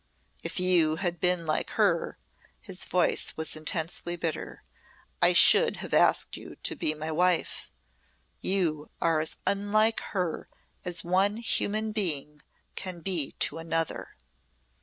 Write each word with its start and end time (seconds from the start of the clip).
"If 0.41 0.59
you 0.59 0.95
had 0.95 1.19
been 1.19 1.45
like 1.45 1.69
her," 1.77 2.17
his 2.59 2.85
voice 2.85 3.37
was 3.37 3.55
intensely 3.55 4.15
bitter, 4.15 4.63
"I 5.21 5.33
should 5.33 5.77
have 5.77 5.93
asked 5.93 6.35
you 6.35 6.55
to 6.63 6.75
be 6.75 6.95
my 6.95 7.11
wife. 7.11 7.69
You 8.39 8.89
are 8.99 9.19
as 9.19 9.35
unlike 9.45 9.99
her 9.99 10.49
as 10.83 11.03
one 11.03 11.37
human 11.37 11.91
being 11.91 12.41
can 12.75 13.01
be 13.01 13.33
to 13.41 13.59
another." 13.59 14.15